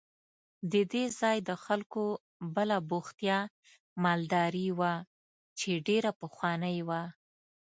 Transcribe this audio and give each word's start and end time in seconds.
د 0.71 0.73
دې 0.93 1.05
ځای 1.19 1.37
د 1.49 1.51
خلکو 1.65 2.03
بله 2.55 2.77
بوختیا 2.89 3.39
مالداري 4.03 4.69
وه 4.79 4.93
چې 5.59 5.69
ډېره 5.87 6.11
پخوانۍ 6.21 6.77
وه. 6.87 7.01